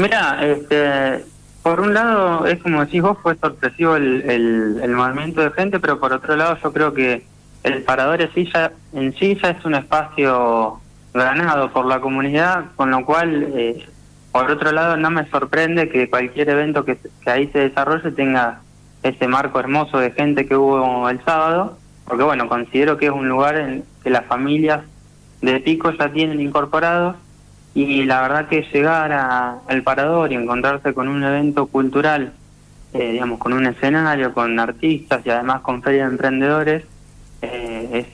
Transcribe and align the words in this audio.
Mira, 0.00 0.38
este, 0.42 1.26
por 1.62 1.78
un 1.78 1.92
lado, 1.92 2.46
es 2.46 2.58
como 2.62 2.82
decís 2.82 3.02
vos, 3.02 3.18
fue 3.22 3.36
sorpresivo 3.36 3.96
el, 3.96 4.22
el, 4.82 4.90
movimiento 4.92 5.42
de 5.42 5.50
gente, 5.50 5.78
pero 5.78 6.00
por 6.00 6.14
otro 6.14 6.36
lado 6.36 6.56
yo 6.62 6.72
creo 6.72 6.94
que 6.94 7.22
el 7.64 7.82
parador 7.82 8.22
en 8.22 8.32
sí 8.32 8.48
ya, 8.50 8.72
en 8.94 9.12
sí 9.16 9.38
ya 9.42 9.50
es 9.50 9.62
un 9.66 9.74
espacio 9.74 10.80
ganado 11.12 11.70
por 11.70 11.84
la 11.84 12.00
comunidad, 12.00 12.64
con 12.76 12.90
lo 12.90 13.04
cual, 13.04 13.52
eh, 13.54 13.86
por 14.32 14.50
otro 14.50 14.72
lado, 14.72 14.96
no 14.96 15.10
me 15.10 15.28
sorprende 15.28 15.90
que 15.90 16.08
cualquier 16.08 16.48
evento 16.48 16.86
que, 16.86 16.96
que 17.22 17.30
ahí 17.30 17.48
se 17.48 17.58
desarrolle 17.58 18.10
tenga 18.12 18.62
ese 19.02 19.28
marco 19.28 19.60
hermoso 19.60 19.98
de 19.98 20.12
gente 20.12 20.46
que 20.46 20.56
hubo 20.56 21.10
el 21.10 21.22
sábado, 21.26 21.76
porque 22.06 22.24
bueno, 22.24 22.48
considero 22.48 22.96
que 22.96 23.04
es 23.04 23.12
un 23.12 23.28
lugar 23.28 23.58
en 23.58 23.84
que 24.02 24.08
las 24.08 24.24
familias 24.24 24.80
de 25.42 25.60
Pico 25.60 25.90
ya 25.90 26.10
tienen 26.10 26.40
incorporados 26.40 27.16
y 27.74 28.04
la 28.04 28.22
verdad 28.22 28.48
que 28.48 28.62
llegar 28.72 29.12
al 29.12 29.82
parador 29.82 30.32
y 30.32 30.34
encontrarse 30.34 30.92
con 30.92 31.08
un 31.08 31.22
evento 31.22 31.66
cultural, 31.66 32.32
eh, 32.92 33.12
digamos, 33.12 33.38
con 33.38 33.52
un 33.52 33.66
escenario, 33.66 34.34
con 34.34 34.58
artistas 34.58 35.24
y 35.24 35.30
además 35.30 35.60
con 35.60 35.82
feria 35.82 36.04
de 36.04 36.10
emprendedores, 36.10 36.84
eh, 37.42 37.88
es 37.92 38.06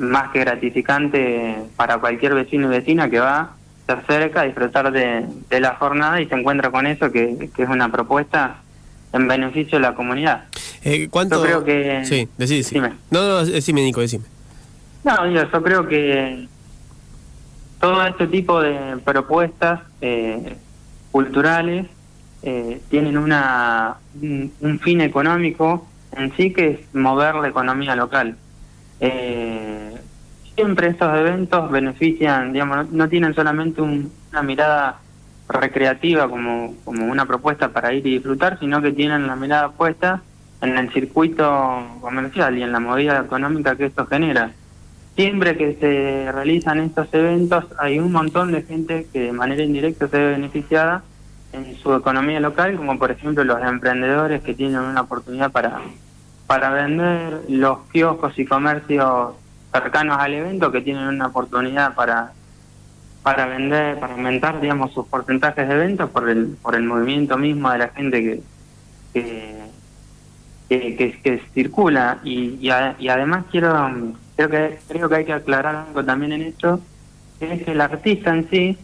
más 0.00 0.30
que 0.30 0.40
gratificante 0.40 1.56
para 1.76 1.98
cualquier 1.98 2.34
vecino 2.34 2.66
y 2.66 2.70
vecina 2.70 3.08
que 3.08 3.20
va, 3.20 3.54
se 3.86 3.92
acerca 3.92 4.42
a 4.42 4.44
disfrutar 4.44 4.92
de, 4.92 5.60
la 5.60 5.74
jornada 5.76 6.20
y 6.20 6.26
se 6.26 6.34
encuentra 6.34 6.70
con 6.70 6.86
eso, 6.86 7.10
que, 7.10 7.50
es 7.56 7.68
una 7.68 7.90
propuesta 7.90 8.56
en 9.12 9.26
beneficio 9.28 9.78
de 9.78 9.82
la 9.82 9.94
comunidad. 9.94 10.44
Eh, 10.84 11.08
¿cuánto... 11.10 11.36
Yo 11.36 11.42
creo 11.42 11.64
que... 11.64 12.04
Sí, 12.04 12.28
decime. 12.36 12.92
No, 13.10 13.26
no, 13.26 13.44
decime, 13.46 13.82
Nico, 13.82 14.00
decime. 14.00 14.24
No, 15.04 15.26
yo 15.30 15.62
creo 15.62 15.88
que 15.88 16.46
todo 17.80 18.06
este 18.06 18.26
tipo 18.26 18.60
de 18.60 18.98
propuestas 18.98 19.80
eh, 20.00 20.56
culturales 21.10 21.86
eh, 22.42 22.80
tienen 22.90 23.18
una 23.18 23.96
un, 24.20 24.78
fin 24.80 25.00
económico 25.00 25.86
en 26.12 26.34
sí 26.36 26.52
que 26.52 26.68
es 26.68 26.94
mover 26.94 27.36
la 27.36 27.48
economía 27.48 27.96
local. 27.96 28.36
Eh, 29.00 29.94
siempre 30.54 30.88
estos 30.88 31.16
eventos 31.16 31.70
benefician, 31.70 32.52
digamos, 32.52 32.90
no, 32.90 33.08
tienen 33.08 33.34
solamente 33.34 33.80
una 33.80 34.42
mirada 34.42 34.98
recreativa 35.48 36.28
como, 36.28 36.74
como 36.84 37.06
una 37.06 37.24
propuesta 37.24 37.70
para 37.70 37.92
ir 37.94 38.06
y 38.06 38.14
disfrutar, 38.14 38.58
sino 38.60 38.82
que 38.82 38.92
tienen 38.92 39.26
la 39.26 39.36
mirada 39.36 39.70
puesta 39.70 40.22
en 40.60 40.76
el 40.76 40.92
circuito 40.92 41.86
comercial 42.00 42.58
y 42.58 42.62
en 42.62 42.72
la 42.72 42.80
movida 42.80 43.20
económica 43.20 43.76
que 43.76 43.86
esto 43.86 44.06
genera 44.06 44.52
siempre 45.16 45.56
que 45.56 45.74
se 45.74 46.32
realizan 46.32 46.80
estos 46.80 47.12
eventos 47.12 47.64
hay 47.78 47.98
un 47.98 48.12
montón 48.12 48.52
de 48.52 48.62
gente 48.62 49.06
que 49.12 49.20
de 49.20 49.32
manera 49.32 49.62
indirecta 49.62 50.08
se 50.08 50.16
ve 50.18 50.30
beneficiada 50.30 51.02
en 51.52 51.76
su 51.76 51.94
economía 51.94 52.40
local, 52.40 52.76
como 52.76 52.98
por 52.98 53.10
ejemplo 53.10 53.44
los 53.44 53.60
emprendedores 53.62 54.42
que 54.42 54.54
tienen 54.54 54.78
una 54.78 55.02
oportunidad 55.02 55.50
para, 55.50 55.80
para 56.46 56.70
vender, 56.70 57.42
los 57.48 57.78
kioscos 57.92 58.38
y 58.38 58.44
comercios 58.44 59.34
cercanos 59.72 60.18
al 60.18 60.34
evento 60.34 60.72
que 60.72 60.80
tienen 60.80 61.06
una 61.06 61.26
oportunidad 61.28 61.94
para 61.94 62.32
para 63.22 63.44
vender, 63.44 64.00
para 64.00 64.14
aumentar, 64.14 64.62
digamos, 64.62 64.94
sus 64.94 65.06
porcentajes 65.06 65.68
de 65.68 65.74
ventas 65.76 66.08
por 66.08 66.28
el 66.30 66.56
por 66.62 66.74
el 66.74 66.84
movimiento 66.84 67.36
mismo 67.36 67.70
de 67.70 67.78
la 67.78 67.88
gente 67.88 68.22
que 68.22 68.42
que, 69.12 70.96
que, 70.96 71.20
que, 71.22 71.42
circula. 71.52 72.18
Y, 72.24 72.58
y, 72.60 72.70
y 72.98 73.08
además 73.08 73.44
quiero 73.50 73.90
creo 74.40 74.48
que 74.48 74.78
creo 74.88 75.08
que 75.08 75.14
hay 75.16 75.24
que 75.24 75.32
aclarar 75.32 75.76
algo 75.76 76.04
también 76.04 76.32
en 76.32 76.42
esto, 76.42 76.80
es 77.40 77.62
que 77.62 77.72
el 77.72 77.80
artista 77.80 78.34
en 78.34 78.48
sí, 78.48 78.78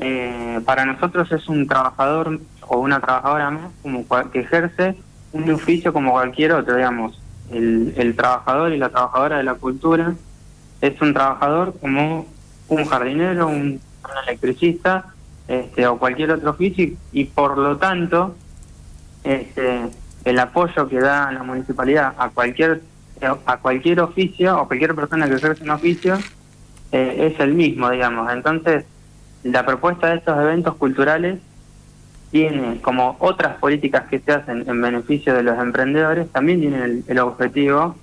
eh, 0.00 0.60
para 0.64 0.86
nosotros 0.86 1.30
es 1.32 1.48
un 1.48 1.66
trabajador 1.66 2.40
o 2.62 2.78
una 2.78 3.00
trabajadora 3.00 3.50
más 3.50 3.72
como 3.82 4.06
que 4.30 4.40
ejerce 4.40 4.94
un 5.32 5.50
oficio 5.50 5.92
como 5.92 6.12
cualquier 6.12 6.52
otro, 6.52 6.76
digamos. 6.76 7.20
El, 7.50 7.94
el 7.96 8.16
trabajador 8.16 8.72
y 8.72 8.78
la 8.78 8.88
trabajadora 8.88 9.36
de 9.36 9.44
la 9.44 9.54
cultura 9.54 10.14
es 10.80 11.00
un 11.00 11.12
trabajador 11.12 11.74
como 11.78 12.26
un 12.68 12.84
jardinero, 12.86 13.48
un, 13.48 13.80
electricista 14.26 15.06
este, 15.48 15.86
o 15.86 15.98
cualquier 15.98 16.30
otro 16.30 16.50
oficio 16.50 16.96
y, 17.12 17.24
por 17.24 17.58
lo 17.58 17.76
tanto 17.76 18.36
este, 19.24 19.80
el 20.24 20.38
apoyo 20.38 20.88
que 20.88 21.00
da 21.00 21.30
la 21.32 21.42
municipalidad 21.42 22.14
a 22.16 22.30
cualquier 22.30 22.82
a 23.22 23.56
cualquier 23.58 24.00
oficio 24.00 24.60
o 24.60 24.66
cualquier 24.66 24.94
persona 24.94 25.28
que 25.28 25.34
ejerce 25.34 25.64
un 25.64 25.70
oficio 25.70 26.18
eh, 26.92 27.32
es 27.32 27.40
el 27.40 27.54
mismo, 27.54 27.90
digamos. 27.90 28.32
Entonces, 28.32 28.84
la 29.42 29.64
propuesta 29.66 30.08
de 30.08 30.16
estos 30.16 30.38
eventos 30.38 30.76
culturales 30.76 31.38
tiene, 32.30 32.80
como 32.80 33.16
otras 33.20 33.56
políticas 33.58 34.04
que 34.08 34.18
se 34.18 34.32
hacen 34.32 34.64
en 34.68 34.80
beneficio 34.80 35.34
de 35.34 35.42
los 35.42 35.58
emprendedores, 35.58 36.30
también 36.30 36.60
tienen 36.60 37.04
el, 37.06 37.18
objetivo 37.18 37.96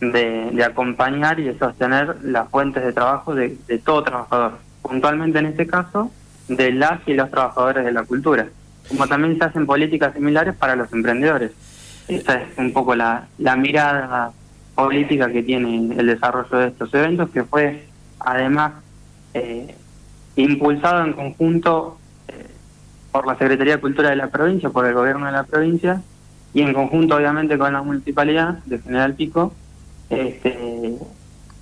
de, 0.00 0.64
acompañar 0.64 1.40
y 1.40 1.44
de 1.44 1.58
sostener 1.58 2.16
las 2.22 2.48
fuentes 2.48 2.84
de 2.84 2.92
trabajo 2.92 3.34
de, 3.34 3.56
de 3.66 3.78
todo 3.78 4.02
trabajador. 4.02 4.58
Puntualmente 4.82 5.38
en 5.38 5.46
este 5.46 5.66
caso, 5.66 6.10
de 6.48 6.72
las 6.72 7.06
y 7.06 7.14
los 7.14 7.30
trabajadores 7.30 7.84
de 7.84 7.92
la 7.92 8.04
cultura. 8.04 8.46
Como 8.88 9.06
también 9.06 9.36
se 9.36 9.44
hacen 9.44 9.66
políticas 9.66 10.14
similares 10.14 10.54
para 10.54 10.76
los 10.76 10.92
emprendedores. 10.92 11.52
Esa 12.08 12.40
es 12.40 12.56
un 12.56 12.72
poco 12.72 12.94
la 12.94 13.26
mirada 13.56 14.32
política 14.78 15.28
que 15.32 15.42
tiene 15.42 15.92
el 15.98 16.06
desarrollo 16.06 16.56
de 16.56 16.68
estos 16.68 16.94
eventos, 16.94 17.30
que 17.30 17.42
fue 17.42 17.88
además 18.20 18.74
eh, 19.34 19.74
impulsado 20.36 21.04
en 21.04 21.14
conjunto 21.14 21.98
eh, 22.28 22.46
por 23.10 23.26
la 23.26 23.36
Secretaría 23.36 23.74
de 23.74 23.80
Cultura 23.80 24.10
de 24.10 24.14
la 24.16 24.28
provincia, 24.28 24.70
por 24.70 24.86
el 24.86 24.94
gobierno 24.94 25.26
de 25.26 25.32
la 25.32 25.42
provincia, 25.42 26.00
y 26.54 26.62
en 26.62 26.72
conjunto 26.74 27.16
obviamente 27.16 27.58
con 27.58 27.72
la 27.72 27.82
municipalidad 27.82 28.62
de 28.66 28.78
General 28.78 29.14
Pico, 29.14 29.52
este, 30.10 30.94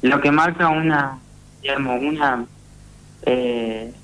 lo 0.03 0.21
que 0.21 0.31
marca 0.31 0.69
una, 0.69 1.19
digamos, 1.63 2.03
una 2.03 2.45
eh, 3.23 3.95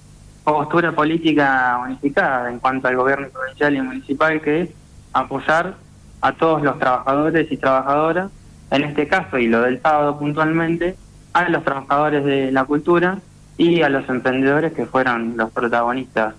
postura 0.42 0.92
política 0.92 1.82
unificada 1.84 2.50
en 2.50 2.60
cuanto 2.60 2.88
al 2.88 2.96
gobierno 2.96 3.28
provincial 3.28 3.76
y 3.76 3.82
municipal, 3.82 4.40
que 4.40 4.62
es 4.62 4.70
apoyar 5.12 5.74
a 6.22 6.32
todos 6.32 6.62
los 6.62 6.78
trabajadores 6.78 7.52
y 7.52 7.58
trabajadoras 7.58 8.30
en 8.72 8.84
este 8.84 9.06
caso 9.06 9.38
y 9.38 9.46
lo 9.46 9.60
del 9.62 9.80
sábado 9.80 10.18
puntualmente, 10.18 10.96
a 11.32 11.48
los 11.48 11.64
trabajadores 11.64 12.24
de 12.24 12.52
la 12.52 12.64
cultura 12.64 13.18
y 13.56 13.82
a 13.82 13.88
los 13.88 14.08
emprendedores 14.08 14.72
que 14.72 14.86
fueron 14.86 15.36
los 15.36 15.50
protagonistas 15.50 16.34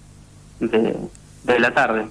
de, 0.59 0.95
de 1.43 1.59
la 1.59 1.73
tarde. 1.73 2.07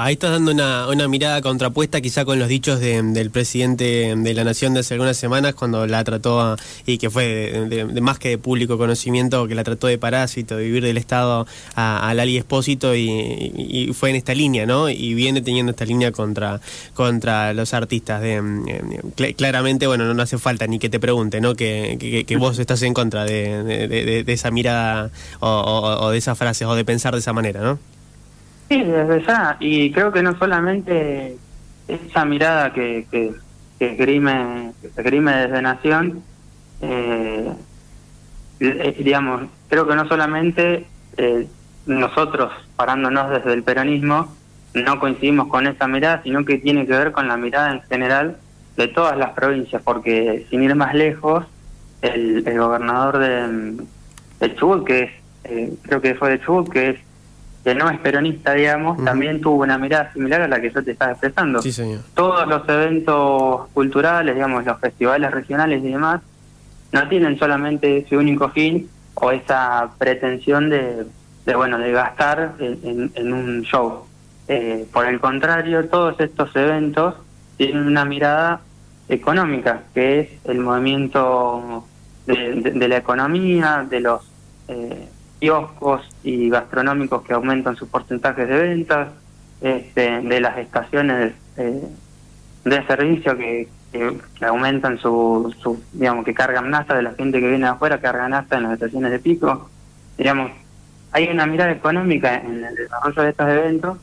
Ahí 0.00 0.14
estás 0.14 0.30
dando 0.30 0.52
una, 0.52 0.88
una, 0.88 1.08
mirada 1.08 1.40
contrapuesta 1.42 2.00
quizá 2.00 2.24
con 2.24 2.38
los 2.38 2.48
dichos 2.48 2.80
del 2.80 3.30
presidente 3.30 4.14
de 4.16 4.34
la 4.34 4.44
Nación 4.44 4.74
de 4.74 4.80
hace 4.80 4.94
algunas 4.94 5.16
semanas 5.16 5.54
cuando 5.54 5.86
la 5.86 6.02
trató, 6.04 6.56
y 6.86 6.98
que 6.98 7.10
fue 7.10 7.86
más 8.00 8.18
que 8.18 8.30
de 8.30 8.38
público 8.38 8.78
conocimiento, 8.78 9.46
que 9.46 9.54
la 9.54 9.64
trató 9.64 9.86
de 9.86 9.98
parásito, 9.98 10.56
de 10.56 10.64
vivir 10.64 10.82
del 10.82 10.96
Estado 10.96 11.46
a, 11.74 12.08
a 12.08 12.14
Lali 12.14 12.36
Espósito 12.36 12.94
y, 12.94 13.90
fue 13.94 14.10
en 14.10 14.16
esta 14.16 14.34
línea, 14.34 14.66
¿no? 14.66 14.88
Y 14.88 15.14
viene 15.14 15.40
teniendo 15.40 15.70
esta 15.70 15.84
línea 15.84 16.12
contra, 16.12 16.60
contra 16.94 17.52
los 17.52 17.74
artistas. 17.74 18.22
Claramente, 19.36 19.86
bueno, 19.86 20.12
no, 20.12 20.22
hace 20.22 20.38
falta 20.38 20.66
ni 20.66 20.78
que 20.78 20.88
te 20.88 20.98
pregunte, 20.98 21.40
¿no? 21.40 21.54
Que, 21.54 22.24
que, 22.26 22.36
vos 22.36 22.58
estás 22.58 22.82
en 22.82 22.94
contra 22.94 23.24
de, 23.24 24.24
esa 24.26 24.50
mirada 24.50 25.10
o 25.40 26.10
de 26.10 26.18
esas 26.18 26.36
frases 26.36 26.66
o 26.66 26.74
de 26.74 26.84
pensar 26.84 27.14
de 27.14 27.20
esa 27.20 27.32
manera, 27.32 27.60
¿no? 27.60 27.93
Sí, 28.68 28.82
desde 28.82 29.22
ya. 29.26 29.56
Y 29.60 29.92
creo 29.92 30.12
que 30.12 30.22
no 30.22 30.36
solamente 30.38 31.36
esa 31.86 32.24
mirada 32.24 32.72
que, 32.72 33.06
que, 33.10 33.32
que 33.78 33.94
grime, 33.94 34.72
desde 34.96 35.62
Nación, 35.62 36.22
eh, 36.80 37.52
eh, 38.60 38.96
digamos, 38.98 39.42
creo 39.68 39.86
que 39.86 39.94
no 39.94 40.08
solamente 40.08 40.86
eh, 41.16 41.46
nosotros, 41.86 42.52
parándonos 42.76 43.30
desde 43.30 43.52
el 43.52 43.62
peronismo, 43.62 44.34
no 44.72 44.98
coincidimos 44.98 45.48
con 45.48 45.66
esa 45.66 45.86
mirada, 45.86 46.22
sino 46.22 46.44
que 46.44 46.58
tiene 46.58 46.86
que 46.86 46.92
ver 46.92 47.12
con 47.12 47.28
la 47.28 47.36
mirada 47.36 47.72
en 47.72 47.82
general 47.82 48.38
de 48.76 48.88
todas 48.88 49.16
las 49.16 49.30
provincias, 49.30 49.82
porque 49.82 50.46
sin 50.50 50.62
ir 50.62 50.74
más 50.74 50.94
lejos, 50.94 51.44
el, 52.02 52.46
el 52.46 52.58
gobernador 52.58 53.18
de, 53.18 53.84
de 54.40 54.54
Chubut, 54.56 54.84
que 54.84 55.02
es, 55.44 55.70
creo 55.82 56.00
que 56.00 56.14
fue 56.16 56.30
de 56.30 56.40
Chubut, 56.40 56.70
que 56.70 56.90
es 56.90 56.96
que 57.64 57.74
no 57.74 57.88
es 57.88 57.98
peronista, 57.98 58.52
digamos, 58.52 59.02
también 59.02 59.40
tuvo 59.40 59.62
una 59.62 59.78
mirada 59.78 60.12
similar 60.12 60.42
a 60.42 60.48
la 60.48 60.60
que 60.60 60.70
yo 60.70 60.84
te 60.84 60.90
estaba 60.90 61.12
expresando. 61.12 61.62
Sí, 61.62 61.72
señor. 61.72 62.00
Todos 62.12 62.46
los 62.46 62.68
eventos 62.68 63.68
culturales, 63.72 64.34
digamos, 64.34 64.66
los 64.66 64.78
festivales 64.78 65.30
regionales 65.30 65.82
y 65.82 65.88
demás, 65.88 66.20
no 66.92 67.08
tienen 67.08 67.38
solamente 67.38 67.98
ese 67.98 68.18
único 68.18 68.50
fin 68.50 68.90
o 69.14 69.30
esa 69.30 69.88
pretensión 69.96 70.68
de, 70.68 71.06
de 71.46 71.54
bueno, 71.54 71.78
de 71.78 71.90
gastar 71.90 72.54
en, 72.60 73.32
un 73.32 73.62
show. 73.62 74.04
Eh, 74.46 74.86
por 74.92 75.06
el 75.06 75.18
contrario, 75.18 75.88
todos 75.88 76.20
estos 76.20 76.54
eventos 76.56 77.14
tienen 77.56 77.86
una 77.86 78.04
mirada 78.04 78.60
económica, 79.08 79.84
que 79.94 80.20
es 80.20 80.28
el 80.44 80.58
movimiento 80.58 81.86
de, 82.26 82.88
la 82.88 82.96
economía, 82.98 83.86
de 83.88 84.00
los... 84.00 84.20
Eh, 84.68 85.08
kioscos 85.44 86.08
y 86.22 86.48
gastronómicos 86.48 87.22
que 87.22 87.34
aumentan 87.34 87.76
sus 87.76 87.86
porcentajes 87.88 88.48
de 88.48 88.56
ventas, 88.56 89.08
este, 89.60 90.22
de 90.22 90.40
las 90.40 90.56
estaciones 90.56 91.34
eh, 91.58 91.82
de 92.64 92.86
servicio 92.86 93.36
que, 93.36 93.68
aumentan 94.40 94.98
su, 94.98 95.54
su, 95.62 95.80
digamos, 95.92 96.24
que 96.24 96.34
cargan 96.34 96.70
nafta 96.70 96.96
de 96.96 97.02
la 97.02 97.12
gente 97.12 97.40
que 97.40 97.46
viene 97.46 97.66
de 97.66 97.72
afuera, 97.72 98.00
cargan 98.00 98.30
nafta 98.30 98.56
en 98.56 98.64
las 98.64 98.72
estaciones 98.72 99.12
de 99.12 99.18
pico. 99.18 99.68
Digamos, 100.16 100.50
hay 101.12 101.28
una 101.28 101.46
mirada 101.46 101.72
económica 101.72 102.36
en 102.36 102.64
el 102.64 102.74
desarrollo 102.74 103.22
de 103.22 103.30
estos 103.30 103.48
eventos 103.48 103.98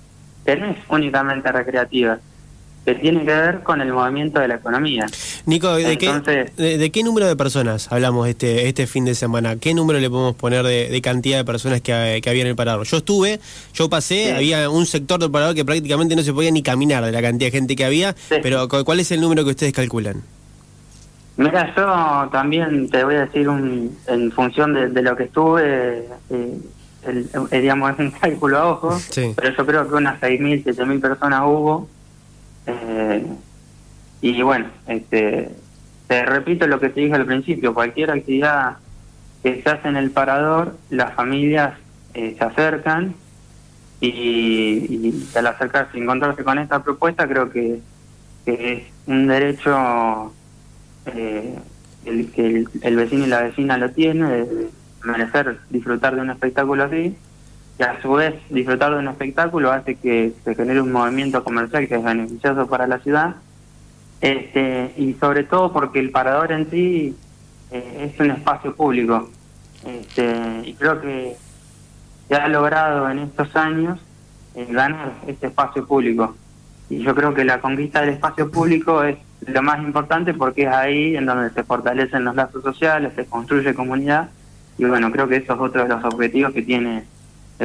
que 0.46 0.56
no 0.56 0.68
es 0.68 0.78
únicamente 0.90 1.52
recreativa, 1.52 2.20
que 2.86 2.96
tiene 2.96 3.20
que 3.20 3.32
ver 3.32 3.62
con 3.62 3.80
el 3.80 3.94
movimiento 3.94 4.40
de 4.40 4.48
la 4.48 4.56
economía. 4.56 5.06
Nico, 5.46 5.76
¿de, 5.76 5.98
qué, 5.98 6.52
de, 6.58 6.92
qué 6.92 7.04
número 7.04 7.28
de 7.28 7.36
personas 7.36 7.92
hablamos 7.92 8.28
este 8.28 8.68
este 8.68 8.88
fin 8.88 9.06
de 9.06 9.14
semana? 9.14 9.58
¿Qué 9.58 9.74
número 9.74 10.00
le 10.00 10.10
podemos 10.10 10.36
poner 10.36 10.66
de, 10.66 11.02
cantidad 11.02 11.38
de 11.38 11.46
personas 11.46 11.82
que, 11.82 11.94
había 11.94 12.42
en 12.42 12.48
el 12.48 12.56
parador? 12.56 12.88
Yo 12.88 12.98
estuve, 12.98 13.40
yo 13.74 13.90
pasé, 13.90 14.34
había 14.34 14.70
un 14.70 14.86
sector 14.86 15.20
del 15.20 15.30
parador 15.30 15.56
que 15.56 15.64
prácticamente 15.64 16.16
no 16.16 16.24
se 16.24 16.34
podía 16.34 16.52
ni 16.52 16.64
caminar 16.64 17.06
de 17.06 17.12
la 17.12 17.22
cantidad 17.22 17.52
de 17.52 17.58
gente 17.58 17.76
que 17.76 17.86
había, 17.86 18.16
pero 18.42 18.68
¿cuál 18.68 19.00
es 19.00 19.12
el 19.12 19.22
número 19.22 19.44
que 19.44 19.52
ustedes 19.52 19.74
calculan? 19.74 20.24
Mira, 21.38 21.74
yo 21.76 22.30
también 22.32 22.90
te 22.90 23.04
voy 23.04 23.16
a 23.16 23.26
decir 23.26 23.48
un, 23.48 23.96
en 24.08 24.32
función 24.32 24.74
de, 24.74 25.02
lo 25.02 25.16
que 25.16 25.24
estuve, 25.24 26.06
eh, 26.30 26.58
el, 27.06 27.30
digamos, 27.52 27.94
es 27.94 28.00
un 28.06 28.12
cálculo 28.12 28.58
a 28.58 28.68
ojo, 28.72 29.00
pero 29.36 29.56
yo 29.56 29.66
creo 29.66 29.88
que 29.88 29.96
unas 29.96 30.20
6.000, 30.20 30.64
7.000 30.64 31.02
personas 31.02 31.42
hubo 31.46 31.88
eh, 32.66 33.26
y 34.22 34.42
bueno, 34.42 34.68
este, 34.88 35.50
te 36.08 36.26
repito 36.26 36.68
lo 36.68 36.80
que 36.80 36.90
te 36.90 37.02
dije 37.02 37.16
al 37.16 37.26
principio, 37.26 37.74
cualquier 37.74 38.12
actividad 38.12 38.78
que 39.44 39.62
se 39.62 39.70
hace 39.70 39.88
en 39.88 39.98
el 39.98 40.12
parador, 40.12 40.78
las 40.90 41.14
familias 41.14 41.74
eh, 42.14 42.36
se 42.38 42.44
acercan 42.44 43.16
y, 44.00 45.26
al 45.36 45.48
acercarse 45.48 45.98
y 45.98 46.02
encontrarse 46.02 46.44
con 46.44 46.60
esta 46.60 46.84
propuesta 46.84 47.28
creo 47.28 47.50
que, 47.50 47.80
es 48.46 48.84
un 49.06 49.28
derecho 49.28 50.34
eh, 51.06 51.56
el, 52.06 52.32
que 52.32 52.66
el, 52.82 52.96
vecino 52.96 53.26
y 53.26 53.30
la 53.30 53.44
vecina 53.44 53.78
lo 53.78 53.92
tiene 53.92 54.30
de 54.30 54.70
merecer 55.04 55.60
disfrutar 55.70 56.16
de 56.16 56.22
un 56.22 56.32
espectáculo 56.32 56.84
así 56.84 57.16
que 57.78 57.84
a 57.84 58.02
su 58.02 58.12
vez 58.14 58.36
disfrutar 58.50 58.92
de 58.94 59.00
un 59.00 59.08
espectáculo 59.08 59.72
hace 59.72 59.96
que 59.96 60.34
se 60.44 60.56
genere 60.56 60.82
un 60.82 60.92
movimiento 60.92 61.44
comercial 61.44 61.88
que 61.88 61.96
es 61.96 62.04
beneficioso 62.04 62.68
para 62.68 62.88
la 62.88 63.00
ciudad. 63.00 63.36
Este, 64.22 64.94
y 64.98 65.14
sobre 65.14 65.44
todo 65.44 65.74
porque 65.74 66.00
el 66.00 66.12
parador 66.12 66.52
en 66.52 66.70
sí 66.70 67.16
eh, 67.72 68.12
es 68.14 68.20
un 68.20 68.32
espacio 68.32 68.76
público. 68.76 69.30
Este, 69.86 70.62
y 70.64 70.74
creo 70.76 71.02
que 71.02 71.36
se 72.28 72.36
ha 72.36 72.48
logrado 72.48 73.10
en 73.10 73.20
estos 73.20 73.56
años 73.56 74.00
eh, 74.56 74.68
ganar 74.70 75.14
este 75.28 75.48
espacio 75.48 75.88
público. 75.88 76.36
Y 76.90 77.02
yo 77.04 77.16
creo 77.16 77.34
que 77.34 77.46
la 77.46 77.62
conquista 77.62 78.02
del 78.02 78.10
espacio 78.10 78.52
público 78.52 79.04
es 79.04 79.18
lo 79.48 79.62
más 79.64 79.80
importante 79.80 80.34
porque 80.34 80.64
es 80.64 80.68
ahí 80.68 81.16
en 81.16 81.26
donde 81.26 81.50
se 81.52 81.64
fortalecen 81.64 82.26
los 82.26 82.36
lazos 82.36 82.62
sociales, 82.64 83.14
se 83.16 83.26
construye 83.26 83.74
comunidad. 83.74 84.30
Y 84.78 84.86
bueno, 84.86 85.12
creo 85.12 85.28
que 85.28 85.38
eso 85.38 85.54
es 85.54 85.60
otro 85.60 85.84
de 85.84 85.90
los 85.90 86.04
objetivos 86.04 86.54
que 86.54 86.62
tiene 86.62 87.06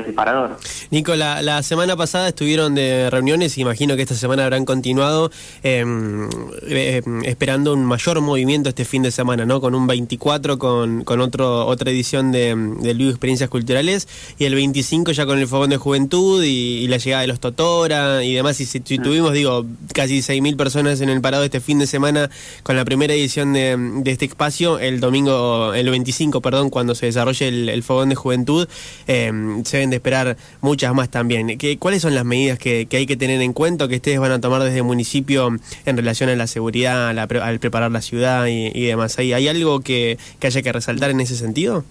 el 0.04 0.14
parador. 0.14 0.56
Nico, 0.90 1.14
la, 1.14 1.62
semana 1.62 1.96
pasada 1.96 2.28
estuvieron 2.28 2.74
de 2.74 3.08
reuniones, 3.10 3.58
imagino 3.58 3.96
que 3.96 4.02
esta 4.02 4.14
semana 4.14 4.44
habrán 4.44 4.64
continuado 4.64 5.30
em, 5.62 6.28
em, 6.68 7.24
esperando 7.24 7.72
un 7.72 7.84
mayor 7.84 8.20
movimiento 8.20 8.68
este 8.68 8.84
fin 8.84 9.02
de 9.02 9.10
semana, 9.10 9.46
¿no? 9.46 9.60
Con 9.60 9.74
un 9.74 9.86
24, 9.86 10.58
con, 10.58 11.04
con 11.04 11.20
otro, 11.20 11.66
otra 11.66 11.90
edición 11.90 12.32
de, 12.32 12.54
de 12.54 12.90
Experiencias 13.08 13.48
Culturales, 13.50 14.08
y 14.38 14.44
el 14.44 14.54
25 14.54 15.12
ya 15.12 15.26
con 15.26 15.38
el 15.38 15.46
Fogón 15.46 15.70
de 15.70 15.76
Juventud 15.76 16.42
y, 16.44 16.86
la 16.88 16.98
llegada 16.98 17.22
de 17.22 17.28
los 17.28 17.40
Totora 17.40 18.22
y 18.22 18.34
demás. 18.34 18.60
Y, 18.60 18.66
si, 18.66 18.78
ah. 18.78 19.02
tuvimos, 19.02 19.32
digo, 19.32 19.66
casi 19.92 20.18
6.000 20.18 20.56
personas 20.56 21.00
en 21.00 21.08
el 21.08 21.20
parado 21.20 21.44
este 21.44 21.60
fin 21.60 21.78
de 21.78 21.86
semana 21.86 22.30
con 22.62 22.76
la 22.76 22.84
primera 22.84 23.14
edición 23.14 23.52
de, 23.52 23.76
de, 23.76 24.10
este 24.10 24.26
espacio, 24.26 24.78
el 24.78 25.00
domingo, 25.00 25.74
el 25.74 25.88
25, 25.90 26.40
perdón, 26.40 26.70
cuando 26.70 26.94
se 26.94 27.06
desarrolle 27.06 27.48
el, 27.48 27.82
Fogón 27.82 28.08
de 28.08 28.14
Juventud, 28.14 28.68
em, 29.06 29.64
se 29.64 29.78
de 29.90 29.96
esperar 29.96 30.36
muchas 30.60 30.94
más 30.94 31.08
también. 31.08 31.58
¿Qué, 31.58 31.78
¿Cuáles 31.78 32.02
son 32.02 32.14
las 32.14 32.24
medidas 32.24 32.58
que, 32.58 32.86
hay 32.90 33.06
que 33.06 33.16
tener 33.16 33.40
en 33.40 33.52
cuenta 33.52 33.88
que 33.88 33.96
ustedes 33.96 34.18
van 34.18 34.32
a 34.32 34.40
tomar 34.40 34.62
desde 34.62 34.78
el 34.78 34.84
municipio 34.84 35.48
en 35.84 35.96
relación 35.96 36.30
a 36.30 36.36
la 36.36 36.46
seguridad, 36.46 37.08
al 37.18 37.58
preparar 37.58 37.90
la 37.90 38.00
ciudad 38.00 38.46
y, 38.46 38.86
demás? 38.86 39.18
¿Hay, 39.18 39.32
¿Hay 39.32 39.48
algo 39.48 39.80
que, 39.80 40.18
haya 40.42 40.62
que 40.62 40.72
resaltar 40.72 41.10
en 41.10 41.20
ese 41.20 41.36
sentido? 41.36 41.84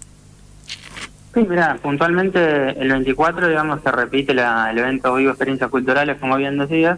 Sí, 1.33 1.45
mira, 1.49 1.77
puntualmente 1.81 2.79
el 2.79 2.89
24, 2.89 3.49
digamos, 3.49 3.81
se 3.83 3.91
repite 3.91 4.33
la, 4.33 4.71
el 4.71 4.77
evento 4.77 5.13
Vivo 5.15 5.31
Experiencias 5.31 5.69
Culturales, 5.69 6.17
como 6.17 6.37
bien 6.37 6.57
decías, 6.57 6.97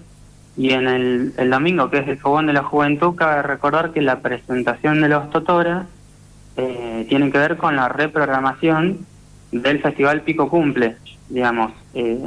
y 0.57 0.71
en 0.71 0.87
el, 0.87 1.49
domingo, 1.51 1.91
que 1.91 1.99
es 1.99 2.07
el 2.07 2.17
Fogón 2.17 2.47
de 2.47 2.53
la 2.53 2.63
Juventud, 2.63 3.15
cabe 3.15 3.43
recordar 3.43 3.91
que 3.91 4.01
la 4.01 4.21
presentación 4.21 5.01
de 5.01 5.07
los 5.07 5.29
Totora 5.29 5.85
eh, 6.55 7.05
tiene 7.07 7.31
que 7.31 7.37
ver 7.37 7.57
con 7.57 7.75
la 7.75 7.87
reprogramación 7.87 9.05
del 9.51 9.81
Festival 9.81 10.21
Pico 10.21 10.49
Cumple, 10.49 10.97
digamos. 11.29 11.71
Eh, 11.93 12.19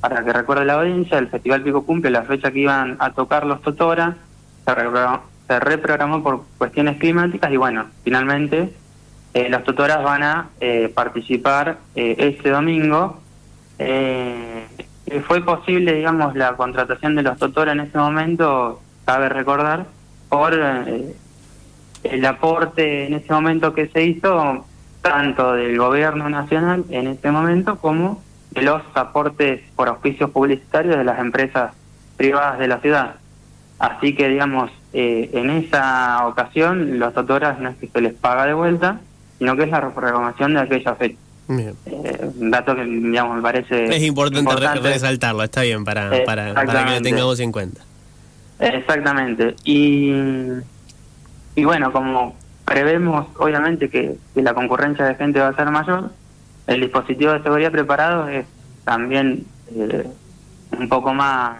para 0.00 0.24
que 0.24 0.32
recuerde 0.32 0.64
la 0.64 0.74
audiencia, 0.74 1.18
el 1.18 1.28
Festival 1.28 1.62
Pico 1.62 1.84
Cumple, 1.84 2.10
la 2.10 2.22
fecha 2.22 2.50
que 2.50 2.60
iban 2.60 2.96
a 3.00 3.12
tocar 3.12 3.46
los 3.46 3.62
Totora, 3.62 4.16
se 4.64 5.60
reprogramó, 5.60 6.22
por 6.22 6.44
cuestiones 6.58 6.98
climáticas 6.98 7.50
y 7.50 7.56
bueno, 7.56 7.86
finalmente 8.04 8.72
eh, 9.34 9.48
los 9.48 9.64
Totoras 9.64 10.02
van 10.02 10.22
a 10.22 10.50
eh, 10.60 10.92
participar 10.94 11.78
este 11.94 12.50
domingo. 12.50 13.20
fue 15.26 15.40
posible, 15.42 15.94
digamos, 15.94 16.36
la 16.36 16.56
contratación 16.56 17.16
de 17.16 17.22
los 17.22 17.38
Totora 17.38 17.72
en 17.72 17.80
ese 17.80 17.98
momento, 17.98 18.80
cabe 19.04 19.28
recordar, 19.28 19.86
por 20.28 20.54
el 20.54 22.24
aporte 22.24 23.06
en 23.06 23.14
ese 23.14 23.32
momento 23.32 23.74
que 23.74 23.88
se 23.88 24.04
hizo 24.04 24.66
tanto 25.08 25.52
del 25.54 25.78
gobierno 25.78 26.28
nacional 26.28 26.84
en 26.90 27.06
este 27.06 27.30
momento 27.30 27.78
como 27.78 28.22
de 28.50 28.62
los 28.62 28.82
aportes 28.94 29.60
por 29.74 29.88
auspicios 29.88 30.30
publicitarios 30.30 30.96
de 30.96 31.04
las 31.04 31.18
empresas 31.18 31.72
privadas 32.16 32.58
de 32.58 32.68
la 32.68 32.78
ciudad. 32.80 33.14
Así 33.78 34.14
que, 34.14 34.28
digamos, 34.28 34.70
eh, 34.92 35.30
en 35.32 35.50
esa 35.50 36.26
ocasión 36.26 36.98
los 36.98 37.16
autoras 37.16 37.58
no 37.58 37.70
es 37.70 37.76
que 37.76 37.88
se 37.88 38.00
les 38.00 38.12
paga 38.12 38.44
de 38.46 38.54
vuelta, 38.54 39.00
sino 39.38 39.56
que 39.56 39.62
es 39.62 39.70
la 39.70 39.80
reprogramación 39.80 40.54
de 40.54 40.60
aquella 40.60 40.94
fecha. 40.94 41.16
Eh, 41.48 41.72
un 42.40 42.50
dato 42.50 42.76
que, 42.76 42.84
digamos, 42.84 43.36
me 43.36 43.42
parece... 43.42 43.96
Es 43.96 44.02
importante, 44.02 44.80
resaltarlo, 44.80 45.42
está 45.42 45.62
bien, 45.62 45.84
para, 45.84 46.10
para, 46.26 46.52
para 46.52 46.84
que 46.84 46.94
lo 46.96 47.02
tengamos 47.02 47.40
en 47.40 47.52
cuenta. 47.52 47.80
Exactamente. 48.58 49.54
Y, 49.64 50.12
y 51.54 51.64
bueno, 51.64 51.92
como 51.92 52.34
prevemos 52.68 53.26
obviamente 53.38 53.88
que, 53.88 54.16
la 54.34 54.54
concurrencia 54.54 55.06
de 55.06 55.14
gente 55.14 55.40
va 55.40 55.48
a 55.48 55.56
ser 55.56 55.70
mayor. 55.70 56.10
El 56.66 56.82
dispositivo 56.82 57.32
de 57.32 57.42
seguridad 57.42 57.72
preparado 57.72 58.28
es 58.28 58.46
también 58.84 59.46
eh, 59.74 60.06
un 60.78 60.88
poco 60.88 61.14
más, 61.14 61.56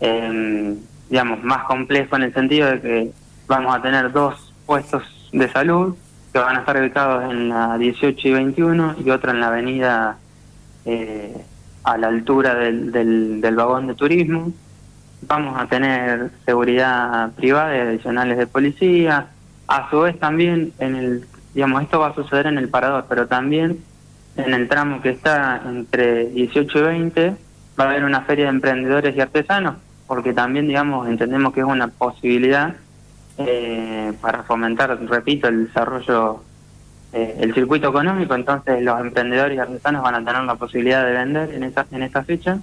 em, 0.00 0.76
digamos, 1.10 1.42
más 1.42 1.64
complejo 1.64 2.16
en 2.16 2.22
el 2.22 2.32
sentido 2.34 2.70
de 2.70 2.80
que 2.80 3.10
vamos 3.48 3.74
a 3.74 3.82
tener 3.82 4.12
dos 4.12 4.52
puestos 4.64 5.02
de 5.32 5.48
salud 5.50 5.96
que 6.32 6.38
van 6.38 6.56
a 6.56 6.60
estar 6.60 6.80
ubicados 6.80 7.30
en 7.30 7.48
la 7.48 7.76
18 7.76 8.28
y 8.28 8.32
21 8.32 8.96
y 9.04 9.10
otro 9.10 9.32
en 9.32 9.40
la 9.40 9.48
avenida 9.48 10.18
eh, 10.84 11.36
a 11.82 11.98
la 11.98 12.08
altura 12.08 12.54
del, 12.54 12.92
del, 12.92 13.40
del 13.40 13.56
vagón 13.56 13.88
de 13.88 13.94
turismo. 13.94 14.52
Vamos 15.22 15.60
a 15.60 15.66
tener 15.66 16.30
seguridad 16.44 17.32
privada 17.32 17.76
y 17.76 17.80
adicionales 17.80 18.38
de 18.38 18.46
policía, 18.46 19.30
a 19.68 19.90
su 19.90 20.00
vez 20.00 20.18
también 20.18 20.72
en 20.78 20.96
el, 20.96 21.26
digamos, 21.54 21.82
esto 21.82 22.00
va 22.00 22.08
a 22.08 22.14
suceder 22.14 22.46
en 22.46 22.58
el 22.58 22.68
parador, 22.68 23.06
pero 23.08 23.26
también 23.26 23.82
en 24.36 24.52
el 24.52 24.68
tramo 24.68 25.00
que 25.00 25.10
está 25.10 25.62
entre 25.66 26.26
18 26.26 26.78
y 26.78 26.82
20 26.82 27.36
va 27.78 27.84
a 27.84 27.88
haber 27.88 28.04
una 28.04 28.22
feria 28.22 28.44
de 28.44 28.50
emprendedores 28.50 29.16
y 29.16 29.20
artesanos, 29.20 29.76
porque 30.06 30.32
también, 30.32 30.68
digamos, 30.68 31.08
entendemos 31.08 31.52
que 31.52 31.60
es 31.60 31.66
una 31.66 31.88
posibilidad 31.88 32.74
eh, 33.38 34.12
para 34.20 34.42
fomentar, 34.44 34.98
repito, 35.08 35.48
el 35.48 35.66
desarrollo, 35.66 36.42
eh, 37.12 37.38
el 37.40 37.54
circuito 37.54 37.88
económico, 37.88 38.34
entonces 38.34 38.82
los 38.82 39.00
emprendedores 39.00 39.56
y 39.56 39.60
artesanos 39.60 40.02
van 40.02 40.14
a 40.14 40.24
tener 40.24 40.42
la 40.42 40.54
posibilidad 40.54 41.04
de 41.04 41.12
vender 41.12 41.54
en 41.54 41.64
esa, 41.64 41.86
en 41.90 42.02
esta 42.02 42.22
fecha. 42.22 42.58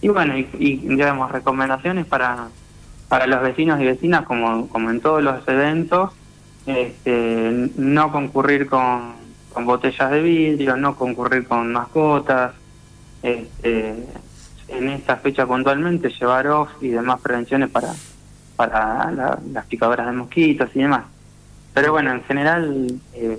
Y 0.00 0.08
bueno, 0.08 0.36
y, 0.36 0.48
y 0.58 0.76
digamos, 0.76 1.30
recomendaciones 1.30 2.06
para, 2.06 2.48
para 3.08 3.26
los 3.26 3.42
vecinos 3.42 3.80
y 3.80 3.86
vecinas, 3.86 4.24
como, 4.24 4.68
como 4.68 4.90
en 4.90 5.00
todos 5.00 5.22
los 5.22 5.46
eventos, 5.46 6.10
este, 6.76 7.70
no 7.76 8.12
concurrir 8.12 8.66
con, 8.68 9.14
botellas 9.64 10.10
de 10.10 10.22
vidrio, 10.22 10.76
no 10.76 10.96
concurrir 10.96 11.46
con 11.46 11.72
mascotas, 11.72 12.52
este, 13.22 13.94
en 14.68 14.88
esta 14.88 15.16
fecha 15.16 15.46
puntualmente 15.46 16.08
llevar 16.08 16.46
off 16.48 16.70
y 16.80 16.88
demás 16.88 17.20
prevenciones 17.20 17.68
para, 17.70 17.92
para 18.56 19.10
las 19.52 19.66
picadoras 19.66 20.06
de 20.06 20.12
mosquitos 20.12 20.70
y 20.74 20.80
demás. 20.80 21.04
Pero 21.74 21.92
bueno, 21.92 22.12
en 22.12 22.22
general, 22.24 23.00
eh, 23.14 23.38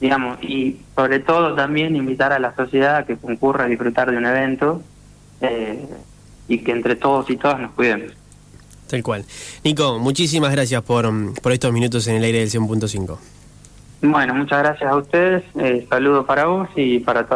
digamos, 0.00 0.42
y 0.42 0.80
sobre 0.94 1.20
todo 1.20 1.54
también 1.54 1.96
invitar 1.96 2.32
a 2.32 2.38
la 2.38 2.54
sociedad 2.54 2.96
a 2.96 3.06
que 3.06 3.16
concurra 3.16 3.64
a 3.64 3.68
disfrutar 3.68 4.10
de 4.10 4.16
un 4.16 4.26
evento 4.26 4.82
eh, 5.40 5.86
y 6.48 6.58
que 6.58 6.72
entre 6.72 6.96
todos 6.96 7.28
y 7.30 7.36
todas 7.36 7.60
nos 7.60 7.72
cuidemos. 7.72 8.12
Tal 8.88 9.02
cual. 9.02 9.24
Nico, 9.64 9.98
muchísimas 9.98 10.52
gracias 10.52 10.82
por, 10.82 11.10
por 11.40 11.52
estos 11.52 11.72
minutos 11.72 12.06
en 12.06 12.16
el 12.16 12.24
aire 12.24 12.40
del 12.40 12.50
100.5. 12.50 13.18
Bueno, 14.02 14.34
muchas 14.34 14.58
gracias 14.58 14.90
a 14.90 14.96
ustedes. 14.96 15.42
Eh, 15.58 15.86
saludos 15.88 16.26
para 16.26 16.46
vos 16.46 16.68
y 16.76 17.00
para 17.00 17.26
todos. 17.26 17.34